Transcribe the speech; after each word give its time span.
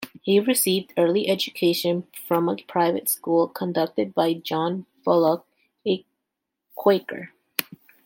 He 0.23 0.39
received 0.39 0.93
early 0.97 1.27
education 1.27 2.07
from 2.25 2.49
a 2.49 2.55
private 2.55 3.07
school 3.07 3.47
conducted 3.47 4.15
by 4.15 4.33
John 4.33 4.87
Bullock, 5.05 5.45
a 5.87 6.03
Quaker. 6.73 7.29